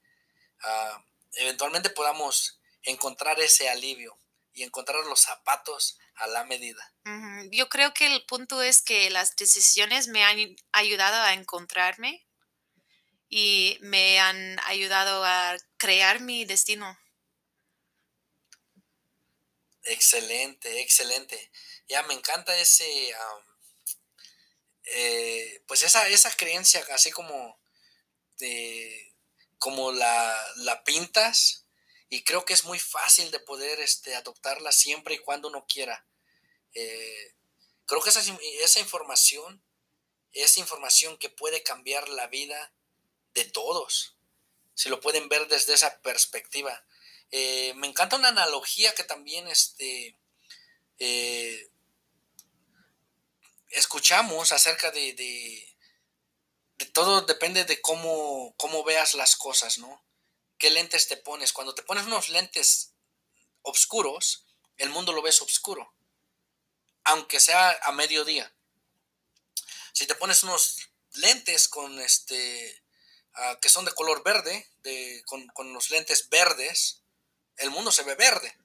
ah, 0.61 1.03
eventualmente 1.33 1.89
podamos 1.89 2.59
encontrar 2.83 3.39
ese 3.39 3.69
alivio 3.69 4.17
y 4.53 4.63
encontrar 4.63 5.03
los 5.05 5.21
zapatos 5.21 5.97
a 6.15 6.27
la 6.27 6.45
medida. 6.45 6.93
Yo 7.51 7.69
creo 7.69 7.93
que 7.93 8.05
el 8.05 8.23
punto 8.25 8.61
es 8.61 8.81
que 8.81 9.09
las 9.09 9.35
decisiones 9.35 10.07
me 10.07 10.23
han 10.23 10.55
ayudado 10.71 11.21
a 11.23 11.33
encontrarme 11.33 12.25
y 13.35 13.79
me 13.81 14.19
han 14.19 14.59
ayudado 14.65 15.23
a 15.25 15.57
crear 15.77 16.19
mi 16.19 16.45
destino. 16.45 16.99
Excelente, 19.85 20.81
excelente. 20.81 21.51
Ya 21.87 22.03
me 22.03 22.13
encanta 22.13 22.55
ese, 22.55 23.11
eh, 24.83 25.63
pues 25.65 25.81
esa, 25.81 26.31
creencia, 26.37 26.85
así 26.91 27.09
como 27.09 27.59
de, 28.37 29.15
como 29.57 29.91
la, 29.91 30.83
pintas, 30.85 31.65
y 32.09 32.23
creo 32.23 32.45
que 32.45 32.53
es 32.53 32.65
muy 32.65 32.77
fácil 32.77 33.31
de 33.31 33.39
poder 33.39 33.79
este, 33.79 34.13
adoptarla 34.13 34.71
siempre 34.71 35.15
y 35.15 35.17
cuando 35.25 35.47
uno 35.47 35.65
quiera. 35.67 36.05
Eh, 36.75 37.33
creo 37.87 37.99
que 37.99 38.11
esa, 38.11 38.21
esa 38.61 38.79
información 38.79 39.65
es 40.33 40.59
información 40.59 41.17
que 41.17 41.31
puede 41.31 41.63
cambiar 41.63 42.09
la 42.09 42.27
vida 42.27 42.71
de 43.33 43.45
todos, 43.45 44.15
si 44.73 44.89
lo 44.89 44.99
pueden 44.99 45.29
ver 45.29 45.47
desde 45.47 45.73
esa 45.73 46.01
perspectiva. 46.01 46.85
Eh, 47.31 47.73
me 47.75 47.87
encanta 47.87 48.15
una 48.15 48.27
analogía 48.29 48.93
que 48.93 49.03
también 49.03 49.47
este, 49.47 50.15
eh, 50.99 51.69
escuchamos 53.71 54.51
acerca 54.51 54.91
de, 54.91 55.13
de, 55.13 56.85
todo 56.93 57.21
depende 57.21 57.65
de 57.65 57.81
cómo, 57.81 58.53
cómo 58.57 58.83
veas 58.83 59.15
las 59.15 59.35
cosas, 59.35 59.79
¿no? 59.79 60.03
¿Qué 60.59 60.69
lentes 60.69 61.07
te 61.07 61.17
pones? 61.17 61.53
Cuando 61.53 61.73
te 61.73 61.81
pones 61.81 62.05
unos 62.05 62.29
lentes 62.29 62.93
oscuros, 63.63 64.45
el 64.77 64.89
mundo 64.89 65.11
lo 65.11 65.21
ves 65.21 65.41
oscuro, 65.41 65.93
aunque 67.03 67.39
sea 67.39 67.79
a 67.83 67.91
mediodía. 67.93 68.53
Si 69.93 70.05
te 70.05 70.15
pones 70.15 70.43
unos 70.43 70.77
lentes 71.13 71.67
con 71.67 71.99
este 71.99 72.82
Ah, 73.35 73.57
que 73.59 73.69
son 73.69 73.85
de 73.85 73.93
color 73.93 74.23
verde, 74.23 74.69
de, 74.83 75.23
con, 75.25 75.47
con 75.47 75.73
los 75.73 75.89
lentes 75.89 76.29
verdes, 76.29 77.01
el 77.57 77.71
mundo 77.71 77.91
se 77.91 78.03
ve 78.03 78.15
verde. 78.15 78.55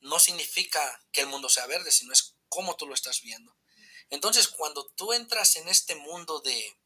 No 0.00 0.20
significa 0.20 1.04
que 1.10 1.22
el 1.22 1.26
mundo 1.26 1.48
sea 1.48 1.66
verde, 1.66 1.90
sino 1.90 2.12
es 2.12 2.36
cómo 2.48 2.76
tú 2.76 2.86
lo 2.86 2.94
estás 2.94 3.22
viendo. 3.22 3.56
Entonces, 4.10 4.46
cuando 4.46 4.86
tú 4.90 5.12
entras 5.12 5.56
en 5.56 5.68
este 5.68 5.96
mundo 5.96 6.40
de, 6.40 6.76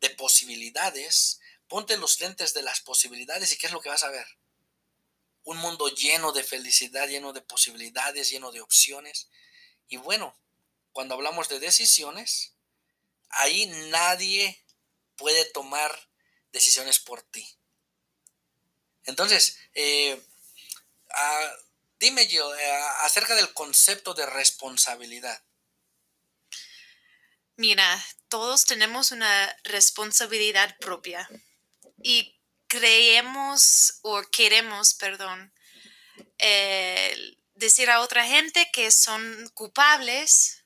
de 0.00 0.10
posibilidades, 0.10 1.40
ponte 1.68 1.96
los 1.96 2.20
lentes 2.20 2.52
de 2.52 2.62
las 2.62 2.80
posibilidades 2.80 3.52
y 3.52 3.56
¿qué 3.56 3.68
es 3.68 3.72
lo 3.72 3.80
que 3.80 3.88
vas 3.88 4.04
a 4.04 4.10
ver? 4.10 4.26
Un 5.44 5.56
mundo 5.56 5.88
lleno 5.88 6.32
de 6.32 6.44
felicidad, 6.44 7.08
lleno 7.08 7.32
de 7.32 7.40
posibilidades, 7.40 8.28
lleno 8.28 8.52
de 8.52 8.60
opciones. 8.60 9.30
Y 9.88 9.96
bueno, 9.96 10.38
cuando 10.92 11.14
hablamos 11.14 11.48
de 11.48 11.60
decisiones, 11.60 12.52
ahí 13.30 13.66
nadie 13.90 14.62
puede 15.16 15.46
tomar 15.46 16.07
decisiones 16.52 16.98
por 16.98 17.22
ti. 17.22 17.46
Entonces, 19.04 19.58
eh, 19.74 20.20
dime 21.98 22.28
yo 22.28 22.54
eh, 22.54 22.72
acerca 23.00 23.34
del 23.34 23.52
concepto 23.54 24.14
de 24.14 24.26
responsabilidad. 24.26 25.42
Mira, 27.56 28.04
todos 28.28 28.64
tenemos 28.66 29.10
una 29.10 29.56
responsabilidad 29.64 30.76
propia 30.78 31.28
y 32.02 32.38
creemos 32.68 33.98
o 34.02 34.22
queremos, 34.30 34.94
perdón, 34.94 35.52
decir 37.54 37.90
a 37.90 38.00
otra 38.00 38.24
gente 38.24 38.70
que 38.72 38.90
son 38.92 39.50
culpables 39.54 40.64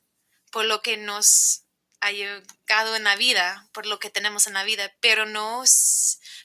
por 0.51 0.67
lo 0.67 0.83
que 0.83 0.99
nos 0.99 1.65
ha 2.03 2.11
llegado 2.11 2.97
en 2.97 3.05
la 3.05 3.15
vida, 3.15 3.69
por 3.73 3.87
lo 3.87 4.01
que 4.01 4.11
tenemos 4.11 4.49
en 4.49 4.55
la 4.55 4.65
vida, 4.65 4.93
pero 5.01 5.25
no, 5.25 5.63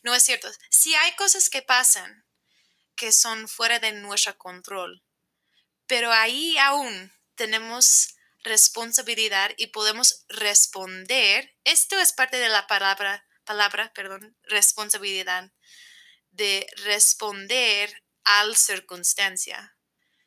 no 0.03 0.15
es 0.15 0.23
cierto. 0.23 0.49
Si 0.69 0.93
hay 0.93 1.15
cosas 1.15 1.49
que 1.49 1.63
pasan 1.63 2.25
que 2.95 3.11
son 3.11 3.47
fuera 3.47 3.79
de 3.79 3.91
nuestro 3.91 4.37
control, 4.37 5.03
pero 5.87 6.11
ahí 6.11 6.57
aún 6.59 7.11
tenemos 7.33 8.15
responsabilidad 8.43 9.51
y 9.57 9.67
podemos 9.67 10.25
responder. 10.29 11.55
Esto 11.63 11.99
es 11.99 12.13
parte 12.13 12.37
de 12.37 12.49
la 12.49 12.67
palabra, 12.67 13.25
palabra, 13.43 13.91
perdón, 13.93 14.37
responsabilidad, 14.43 15.51
de 16.29 16.69
responder 16.83 18.03
al 18.23 18.55
circunstancia. 18.55 19.75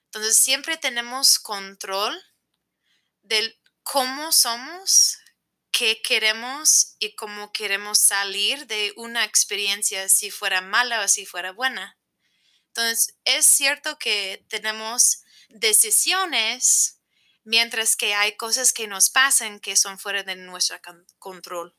Entonces 0.07 0.37
siempre 0.37 0.77
tenemos 0.77 1.39
control 1.39 2.21
del 3.23 3.61
cómo 3.85 4.33
somos, 4.33 5.20
qué 5.71 6.03
queremos 6.03 6.97
y 6.99 7.15
cómo 7.15 7.53
queremos 7.53 7.99
salir 7.99 8.67
de 8.67 8.93
una 8.97 9.25
experiencia, 9.25 10.09
si 10.09 10.31
fuera 10.31 10.61
mala 10.61 11.05
o 11.05 11.09
si 11.09 11.27
fuera 11.27 11.53
buena. 11.53 11.99
Entonces, 12.69 13.17
es 13.25 13.47
cierto 13.47 13.99
que 13.99 14.45
tenemos 14.49 15.23
decisiones 15.49 17.01
mientras 17.45 17.97
que 17.97 18.15
hay 18.15 18.37
cosas 18.37 18.73
que 18.73 18.87
nos 18.87 19.11
pasan 19.11 19.61
que 19.61 19.77
son 19.77 19.99
fuera 19.99 20.23
de 20.23 20.37
nuestro 20.37 20.79
control. 21.19 21.77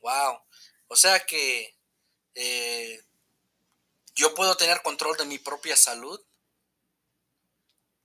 Wow. 0.00 0.40
O 0.88 0.96
sea 0.96 1.26
que 1.26 1.76
eh, 2.34 3.04
yo 4.14 4.34
puedo 4.34 4.56
tener 4.56 4.82
control 4.82 5.16
de 5.16 5.26
mi 5.26 5.38
propia 5.38 5.76
salud. 5.76 6.20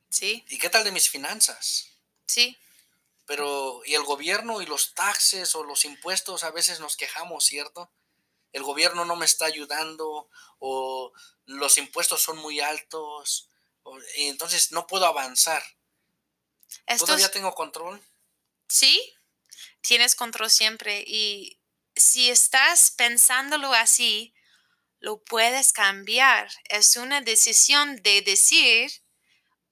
Sí. 0.09 0.45
¿Y 0.49 0.57
qué 0.57 0.69
tal 0.69 0.83
de 0.83 0.91
mis 0.91 1.09
finanzas? 1.09 1.87
Sí. 2.27 2.57
Pero, 3.25 3.81
¿y 3.85 3.95
el 3.95 4.03
gobierno 4.03 4.61
y 4.61 4.65
los 4.65 4.93
taxes 4.93 5.55
o 5.55 5.63
los 5.63 5.85
impuestos? 5.85 6.43
A 6.43 6.51
veces 6.51 6.79
nos 6.79 6.97
quejamos, 6.97 7.45
¿cierto? 7.45 7.91
El 8.51 8.63
gobierno 8.63 9.05
no 9.05 9.15
me 9.15 9.25
está 9.25 9.45
ayudando 9.45 10.29
o 10.59 11.11
los 11.45 11.77
impuestos 11.77 12.21
son 12.21 12.37
muy 12.37 12.59
altos 12.59 13.49
y 14.15 14.27
entonces 14.27 14.71
no 14.71 14.87
puedo 14.87 15.05
avanzar. 15.05 15.63
¿Todavía 16.97 17.31
tengo 17.31 17.53
control? 17.53 18.01
Sí, 18.67 19.13
tienes 19.81 20.15
control 20.15 20.49
siempre 20.49 21.03
y 21.05 21.59
si 21.95 22.29
estás 22.29 22.91
pensándolo 22.91 23.73
así, 23.73 24.33
lo 24.99 25.23
puedes 25.23 25.73
cambiar. 25.73 26.49
Es 26.65 26.95
una 26.95 27.21
decisión 27.21 27.97
de 27.97 28.21
decir, 28.21 28.91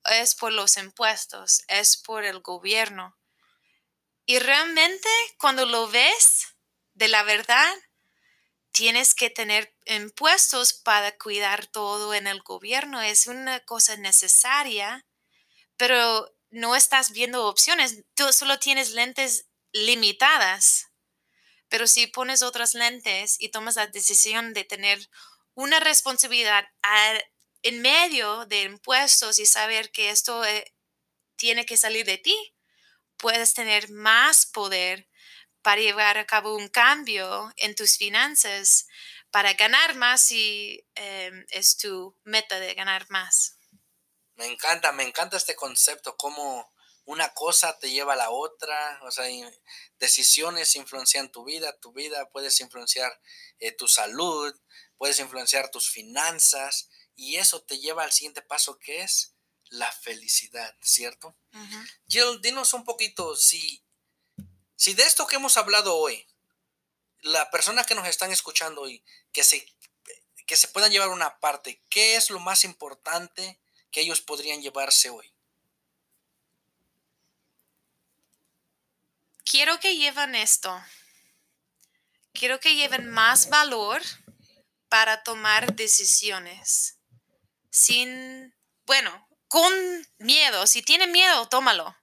es 0.05 0.35
por 0.35 0.51
los 0.51 0.77
impuestos, 0.77 1.63
es 1.67 1.97
por 1.97 2.23
el 2.23 2.41
gobierno. 2.41 3.17
Y 4.31 4.39
realmente 4.39 5.09
cuando 5.37 5.65
lo 5.65 5.89
ves 5.89 6.55
de 6.93 7.09
la 7.09 7.21
verdad, 7.23 7.75
tienes 8.71 9.13
que 9.13 9.29
tener 9.29 9.75
impuestos 9.83 10.71
para 10.71 11.17
cuidar 11.17 11.65
todo 11.65 12.13
en 12.13 12.27
el 12.27 12.41
gobierno. 12.41 13.01
Es 13.01 13.27
una 13.27 13.59
cosa 13.65 13.97
necesaria, 13.97 15.05
pero 15.75 16.33
no 16.49 16.77
estás 16.77 17.11
viendo 17.11 17.45
opciones. 17.45 18.05
Tú 18.15 18.31
solo 18.31 18.57
tienes 18.57 18.91
lentes 18.91 19.49
limitadas. 19.73 20.87
Pero 21.67 21.85
si 21.85 22.07
pones 22.07 22.41
otras 22.41 22.73
lentes 22.73 23.35
y 23.37 23.49
tomas 23.49 23.75
la 23.75 23.87
decisión 23.87 24.53
de 24.53 24.63
tener 24.63 25.09
una 25.55 25.81
responsabilidad 25.81 26.69
en 27.63 27.81
medio 27.81 28.45
de 28.45 28.61
impuestos 28.61 29.39
y 29.39 29.45
saber 29.45 29.91
que 29.91 30.09
esto 30.09 30.45
eh, 30.45 30.73
tiene 31.35 31.65
que 31.65 31.75
salir 31.75 32.05
de 32.05 32.17
ti, 32.17 32.55
puedes 33.21 33.53
tener 33.53 33.89
más 33.91 34.45
poder 34.45 35.07
para 35.61 35.81
llevar 35.81 36.17
a 36.17 36.25
cabo 36.25 36.55
un 36.55 36.67
cambio 36.67 37.51
en 37.55 37.75
tus 37.75 37.97
finanzas 37.97 38.87
para 39.29 39.53
ganar 39.53 39.95
más 39.95 40.21
si 40.21 40.85
em, 40.95 41.45
es 41.49 41.77
tu 41.77 42.17
meta 42.23 42.59
de 42.59 42.73
ganar 42.73 43.05
más. 43.09 43.57
Me 44.35 44.47
encanta, 44.47 44.91
me 44.91 45.03
encanta 45.03 45.37
este 45.37 45.55
concepto, 45.55 46.17
cómo 46.17 46.73
una 47.05 47.33
cosa 47.33 47.77
te 47.79 47.91
lleva 47.91 48.13
a 48.13 48.17
la 48.17 48.31
otra, 48.31 48.99
o 49.03 49.11
sea, 49.11 49.25
decisiones 49.99 50.75
influencian 50.75 51.31
tu 51.31 51.43
vida, 51.43 51.77
tu 51.79 51.93
vida 51.93 52.29
puedes 52.31 52.59
influenciar 52.59 53.21
eh, 53.59 53.71
tu 53.71 53.87
salud, 53.87 54.53
puedes 54.97 55.19
influenciar 55.19 55.69
tus 55.69 55.89
finanzas 55.89 56.89
y 57.15 57.35
eso 57.37 57.63
te 57.63 57.77
lleva 57.79 58.03
al 58.03 58.11
siguiente 58.11 58.41
paso 58.41 58.79
que 58.79 59.01
es 59.01 59.35
la 59.71 59.91
felicidad, 59.91 60.75
¿cierto? 60.81 61.35
Jill, 62.07 62.41
dinos 62.41 62.73
un 62.73 62.83
poquito, 62.83 63.35
si, 63.35 63.81
si 64.75 64.93
de 64.93 65.03
esto 65.03 65.25
que 65.27 65.37
hemos 65.37 65.57
hablado 65.57 65.95
hoy, 65.95 66.27
la 67.21 67.49
persona 67.51 67.85
que 67.85 67.95
nos 67.95 68.07
están 68.07 68.31
escuchando 68.31 68.87
y 68.89 69.03
que 69.31 69.43
se, 69.43 69.65
que 70.45 70.57
se 70.57 70.67
puedan 70.67 70.91
llevar 70.91 71.09
una 71.09 71.39
parte, 71.39 71.81
¿qué 71.89 72.15
es 72.15 72.29
lo 72.29 72.39
más 72.39 72.65
importante 72.65 73.59
que 73.91 74.01
ellos 74.01 74.19
podrían 74.19 74.61
llevarse 74.61 75.09
hoy? 75.09 75.31
Quiero 79.45 79.79
que 79.79 79.95
lleven 79.95 80.35
esto. 80.35 80.83
Quiero 82.33 82.59
que 82.59 82.75
lleven 82.75 83.09
más 83.09 83.49
valor 83.49 84.01
para 84.89 85.23
tomar 85.23 85.75
decisiones. 85.75 86.97
Sin, 87.69 88.53
bueno, 88.85 89.27
con 89.51 90.07
miedo. 90.17 90.65
Si 90.65 90.81
tiene 90.81 91.07
miedo, 91.07 91.45
tómalo. 91.49 91.93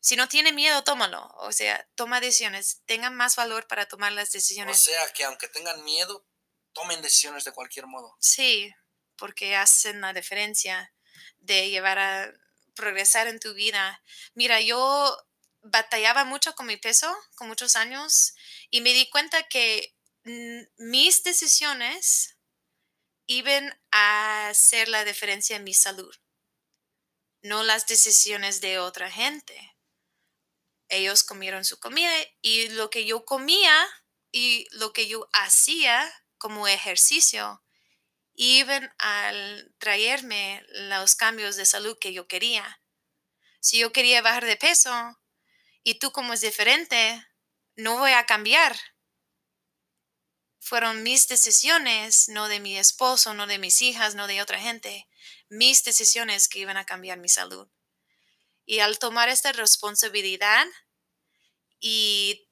Si 0.00 0.16
no 0.16 0.28
tiene 0.28 0.50
miedo, 0.50 0.82
tómalo. 0.82 1.30
O 1.40 1.52
sea, 1.52 1.86
toma 1.94 2.22
decisiones. 2.22 2.80
Tengan 2.86 3.14
más 3.14 3.36
valor 3.36 3.66
para 3.66 3.86
tomar 3.86 4.12
las 4.12 4.32
decisiones. 4.32 4.78
O 4.78 4.80
sea, 4.80 5.12
que 5.12 5.24
aunque 5.24 5.46
tengan 5.48 5.84
miedo, 5.84 6.26
tomen 6.72 7.02
decisiones 7.02 7.44
de 7.44 7.52
cualquier 7.52 7.86
modo. 7.86 8.16
Sí, 8.18 8.72
porque 9.16 9.56
hacen 9.56 10.00
la 10.00 10.14
diferencia 10.14 10.94
de 11.40 11.68
llevar 11.68 11.98
a 11.98 12.32
progresar 12.74 13.26
en 13.26 13.40
tu 13.40 13.52
vida. 13.52 14.02
Mira, 14.32 14.62
yo 14.62 15.14
batallaba 15.60 16.24
mucho 16.24 16.54
con 16.54 16.64
mi 16.66 16.78
peso, 16.78 17.14
con 17.34 17.48
muchos 17.48 17.76
años, 17.76 18.32
y 18.70 18.80
me 18.80 18.94
di 18.94 19.10
cuenta 19.10 19.42
que 19.48 19.94
mis 20.24 21.22
decisiones 21.24 22.38
iban 23.26 23.78
a 23.90 24.48
hacer 24.48 24.88
la 24.88 25.04
diferencia 25.04 25.56
en 25.56 25.64
mi 25.64 25.74
salud 25.74 26.16
no 27.42 27.62
las 27.62 27.86
decisiones 27.86 28.60
de 28.60 28.78
otra 28.78 29.10
gente. 29.10 29.76
Ellos 30.88 31.22
comieron 31.24 31.64
su 31.64 31.78
comida 31.78 32.12
y 32.42 32.68
lo 32.70 32.90
que 32.90 33.04
yo 33.04 33.24
comía 33.24 33.88
y 34.32 34.66
lo 34.72 34.92
que 34.92 35.06
yo 35.06 35.28
hacía 35.32 36.12
como 36.38 36.68
ejercicio 36.68 37.62
iban 38.34 38.92
a 38.98 39.32
traerme 39.78 40.64
los 40.68 41.14
cambios 41.14 41.56
de 41.56 41.64
salud 41.64 41.96
que 41.98 42.12
yo 42.12 42.26
quería. 42.26 42.80
Si 43.60 43.78
yo 43.78 43.92
quería 43.92 44.22
bajar 44.22 44.44
de 44.44 44.56
peso 44.56 45.18
y 45.82 45.98
tú 45.98 46.12
como 46.12 46.32
es 46.32 46.40
diferente, 46.40 47.26
no 47.76 47.98
voy 47.98 48.12
a 48.12 48.26
cambiar. 48.26 48.78
Fueron 50.58 51.02
mis 51.02 51.28
decisiones, 51.28 52.28
no 52.28 52.48
de 52.48 52.60
mi 52.60 52.78
esposo, 52.78 53.34
no 53.34 53.46
de 53.46 53.58
mis 53.58 53.80
hijas, 53.82 54.14
no 54.14 54.26
de 54.26 54.42
otra 54.42 54.58
gente 54.58 55.09
mis 55.50 55.84
decisiones 55.84 56.48
que 56.48 56.60
iban 56.60 56.78
a 56.78 56.86
cambiar 56.86 57.18
mi 57.18 57.28
salud. 57.28 57.68
Y 58.64 58.78
al 58.78 58.98
tomar 58.98 59.28
esta 59.28 59.52
responsabilidad 59.52 60.66
y 61.80 62.48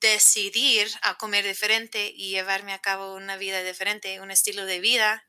decidir 0.00 0.90
a 1.02 1.16
comer 1.16 1.46
diferente 1.46 2.12
y 2.14 2.30
llevarme 2.30 2.72
a 2.72 2.80
cabo 2.80 3.14
una 3.14 3.36
vida 3.36 3.62
diferente, 3.62 4.20
un 4.20 4.30
estilo 4.30 4.66
de 4.66 4.80
vida, 4.80 5.26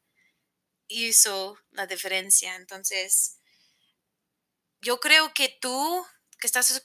hizo 0.88 1.58
la 1.72 1.88
diferencia. 1.88 2.56
Entonces, 2.56 3.38
yo 4.82 5.00
creo 5.00 5.34
que 5.34 5.58
tú 5.62 6.06
que 6.40 6.48
estás 6.48 6.82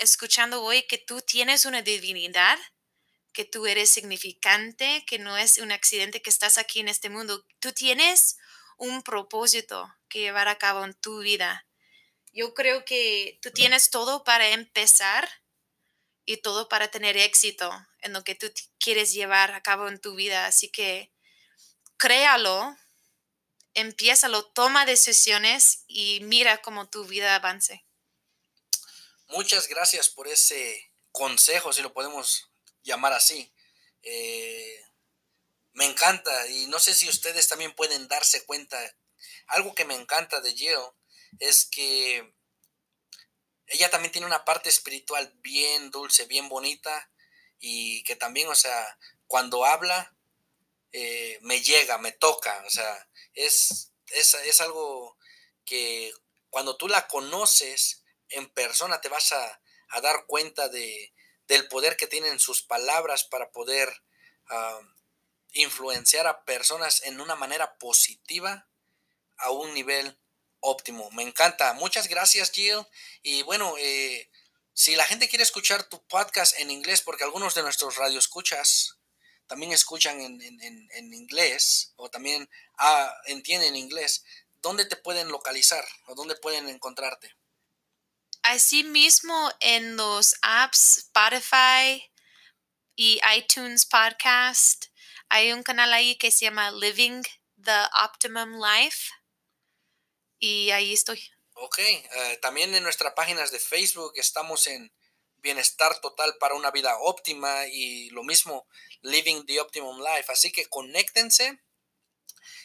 escuchando 0.00 0.62
hoy, 0.62 0.86
que 0.86 0.96
tú 0.96 1.20
tienes 1.20 1.64
una 1.64 1.82
divinidad, 1.82 2.56
que 3.32 3.44
tú 3.44 3.66
eres 3.66 3.90
significante, 3.90 5.04
que 5.04 5.18
no 5.18 5.36
es 5.36 5.58
un 5.58 5.72
accidente 5.72 6.22
que 6.22 6.30
estás 6.30 6.58
aquí 6.58 6.78
en 6.78 6.88
este 6.88 7.10
mundo. 7.10 7.44
Tú 7.58 7.72
tienes 7.72 8.38
un 8.80 9.02
propósito 9.02 9.94
que 10.08 10.20
llevar 10.20 10.48
a 10.48 10.56
cabo 10.58 10.84
en 10.84 10.94
tu 10.94 11.20
vida. 11.20 11.66
Yo 12.32 12.54
creo 12.54 12.84
que 12.84 13.38
tú 13.42 13.50
tienes 13.50 13.90
todo 13.90 14.24
para 14.24 14.48
empezar 14.48 15.28
y 16.24 16.38
todo 16.38 16.68
para 16.68 16.88
tener 16.88 17.16
éxito 17.16 17.70
en 18.00 18.14
lo 18.14 18.24
que 18.24 18.34
tú 18.34 18.50
quieres 18.78 19.12
llevar 19.12 19.52
a 19.52 19.62
cabo 19.62 19.88
en 19.88 20.00
tu 20.00 20.14
vida. 20.14 20.46
Así 20.46 20.70
que 20.70 21.12
créalo, 21.98 22.74
empiézalo, 23.74 24.46
toma 24.46 24.86
decisiones 24.86 25.84
y 25.86 26.20
mira 26.22 26.62
cómo 26.62 26.88
tu 26.88 27.04
vida 27.04 27.34
avance. 27.34 27.84
Muchas 29.28 29.68
gracias 29.68 30.08
por 30.08 30.26
ese 30.26 30.90
consejo, 31.12 31.72
si 31.74 31.82
lo 31.82 31.92
podemos 31.92 32.48
llamar 32.82 33.12
así. 33.12 33.52
Eh, 34.02 34.82
encanta 36.00 36.46
y 36.48 36.66
no 36.66 36.78
sé 36.78 36.94
si 36.94 37.08
ustedes 37.08 37.48
también 37.48 37.74
pueden 37.74 38.08
darse 38.08 38.44
cuenta. 38.46 38.78
Algo 39.48 39.74
que 39.74 39.84
me 39.84 39.94
encanta 39.94 40.40
de 40.40 40.54
Jill 40.54 40.78
es 41.38 41.66
que 41.66 42.34
ella 43.66 43.90
también 43.90 44.10
tiene 44.10 44.26
una 44.26 44.44
parte 44.44 44.68
espiritual 44.68 45.32
bien 45.42 45.90
dulce, 45.90 46.24
bien 46.24 46.48
bonita 46.48 47.10
y 47.58 48.02
que 48.04 48.16
también, 48.16 48.48
o 48.48 48.54
sea, 48.54 48.98
cuando 49.26 49.64
habla 49.66 50.16
eh, 50.92 51.38
me 51.42 51.60
llega, 51.60 51.98
me 51.98 52.12
toca, 52.12 52.64
o 52.66 52.70
sea, 52.70 53.08
es, 53.34 53.92
es, 54.06 54.34
es 54.34 54.60
algo 54.60 55.18
que 55.64 56.12
cuando 56.48 56.76
tú 56.76 56.88
la 56.88 57.06
conoces, 57.06 58.02
en 58.30 58.48
persona 58.48 59.00
te 59.00 59.08
vas 59.08 59.32
a, 59.32 59.60
dar 60.02 60.24
cuenta 60.26 60.68
de, 60.68 61.12
del 61.46 61.68
poder 61.68 61.96
que 61.96 62.06
tienen 62.06 62.38
sus 62.38 62.62
palabras 62.62 63.24
para 63.24 63.50
poder 63.50 63.92
influenciar 65.52 66.26
a 66.26 66.44
personas 66.44 67.02
en 67.04 67.20
una 67.20 67.36
manera 67.36 67.78
positiva 67.78 68.68
a 69.38 69.50
un 69.50 69.74
nivel 69.74 70.18
óptimo. 70.60 71.10
Me 71.12 71.22
encanta. 71.22 71.72
Muchas 71.74 72.08
gracias, 72.08 72.50
Jill. 72.52 72.86
Y 73.22 73.42
bueno, 73.42 73.74
eh, 73.78 74.30
si 74.72 74.96
la 74.96 75.04
gente 75.04 75.28
quiere 75.28 75.42
escuchar 75.42 75.88
tu 75.88 76.06
podcast 76.06 76.58
en 76.58 76.70
inglés, 76.70 77.02
porque 77.02 77.24
algunos 77.24 77.54
de 77.54 77.62
nuestros 77.62 77.96
radioescuchas 77.96 78.96
también 79.46 79.72
escuchan 79.72 80.20
en, 80.20 81.12
inglés 81.12 81.92
o 81.96 82.08
también 82.08 82.48
ah, 82.78 83.12
entienden 83.26 83.74
inglés, 83.74 84.24
¿dónde 84.62 84.84
te 84.84 84.96
pueden 84.96 85.28
localizar 85.28 85.84
o 86.06 86.14
dónde 86.14 86.36
pueden 86.36 86.68
encontrarte? 86.68 87.34
Asimismo, 88.42 89.50
en 89.60 89.96
los 89.96 90.34
apps 90.40 90.98
Spotify 90.98 92.02
y 92.96 93.20
iTunes 93.36 93.84
Podcast, 93.86 94.86
hay 95.30 95.52
un 95.52 95.62
canal 95.62 95.92
ahí 95.92 96.16
que 96.16 96.30
se 96.30 96.44
llama 96.44 96.70
Living 96.72 97.22
the 97.62 97.80
Optimum 98.04 98.60
Life 98.60 99.10
y 100.38 100.70
ahí 100.70 100.92
estoy. 100.92 101.22
Ok, 101.54 101.78
eh, 101.78 102.38
también 102.42 102.74
en 102.74 102.82
nuestras 102.82 103.14
páginas 103.14 103.50
de 103.50 103.60
Facebook 103.60 104.12
estamos 104.16 104.66
en 104.66 104.92
Bienestar 105.36 106.00
Total 106.00 106.36
para 106.38 106.54
una 106.54 106.70
vida 106.70 106.98
óptima 106.98 107.66
y 107.68 108.10
lo 108.10 108.24
mismo, 108.24 108.66
Living 109.02 109.46
the 109.46 109.60
Optimum 109.60 110.00
Life. 110.00 110.30
Así 110.32 110.50
que 110.50 110.66
conéctense 110.66 111.60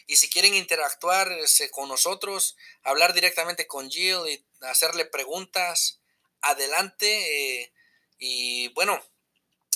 y 0.06 0.16
si 0.16 0.28
quieren 0.28 0.54
interactuar 0.54 1.30
este, 1.32 1.70
con 1.70 1.88
nosotros, 1.88 2.56
hablar 2.82 3.12
directamente 3.12 3.66
con 3.66 3.90
Jill 3.90 4.28
y 4.28 4.44
hacerle 4.62 5.04
preguntas, 5.04 6.00
adelante. 6.40 7.60
Eh, 7.62 7.72
y 8.18 8.68
bueno, 8.68 9.02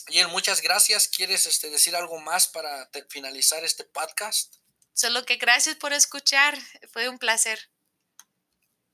Jill, 0.09 0.29
muchas 0.29 0.61
gracias. 0.63 1.09
¿Quieres 1.09 1.47
este, 1.47 1.71
decir 1.71 1.97
algo 1.97 2.19
más 2.19 2.49
para 2.49 2.91
finalizar 3.09 3.65
este 3.65 3.85
podcast? 3.85 4.57
Solo 4.93 5.25
que 5.25 5.37
gracias 5.37 5.77
por 5.77 5.93
escuchar. 5.93 6.59
Fue 6.93 7.09
un 7.09 7.19
placer. 7.19 7.71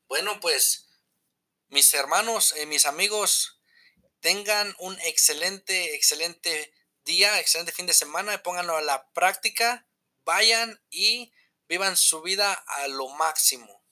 Bueno, 0.09 0.38
pues 0.40 0.87
mis 1.69 1.92
hermanos, 1.95 2.55
y 2.57 2.61
eh, 2.61 2.66
mis 2.66 2.87
amigos, 2.87 3.61
tengan 4.21 4.75
un 4.79 4.99
excelente, 5.01 5.95
excelente 5.95 6.73
día, 7.05 7.40
excelente 7.40 7.73
fin 7.73 7.87
de 7.87 7.95
semana, 7.95 8.42
pónganlo 8.42 8.77
a 8.77 8.83
la 8.83 9.11
práctica, 9.12 9.87
vayan 10.25 10.81
y 10.90 11.33
vivan 11.69 11.97
su 11.97 12.23
vida 12.23 12.53
a 12.53 12.88
lo 12.88 13.09
máximo. 13.09 13.83